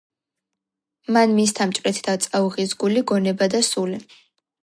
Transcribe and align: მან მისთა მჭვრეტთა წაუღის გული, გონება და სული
მან 1.17 1.35
მისთა 1.39 1.67
მჭვრეტთა 1.73 2.15
წაუღის 2.25 2.73
გული, 2.85 3.05
გონება 3.13 3.51
და 3.57 3.63
სული 3.71 4.01